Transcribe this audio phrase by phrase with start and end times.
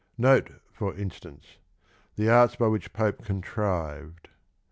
[0.19, 1.57] 502) 1 Note, for instance,
[2.15, 4.29] "The arts by which Pope oontrived